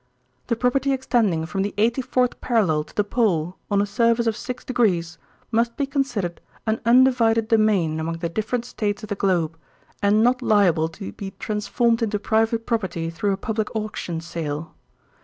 "The 0.47 0.55
property 0.55 0.93
extending 0.93 1.45
from 1.45 1.61
the 1.61 1.75
eighty 1.77 2.01
fourth 2.01 2.41
parallel 2.41 2.85
to 2.85 2.95
the 2.95 3.03
pole 3.03 3.57
on 3.69 3.83
a 3.83 3.85
surface 3.85 4.25
of 4.25 4.35
six 4.35 4.63
degrees 4.65 5.19
must 5.51 5.77
be 5.77 5.85
considered 5.85 6.41
an 6.65 6.81
undivided 6.87 7.49
domain 7.49 7.99
among 7.99 8.17
the 8.17 8.27
different 8.27 8.65
states 8.65 9.03
of 9.03 9.09
the 9.09 9.15
globe 9.15 9.59
and 10.01 10.23
not 10.23 10.41
liable 10.41 10.89
to 10.89 11.11
be 11.11 11.35
transformed 11.37 12.01
into 12.01 12.17
private 12.17 12.65
property 12.65 13.11
through 13.11 13.33
a 13.33 13.37
public 13.37 13.69
auction 13.75 14.21
sale. 14.21 14.73